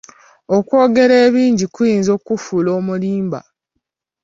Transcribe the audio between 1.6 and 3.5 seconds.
kuyinza okukufuula omulimba.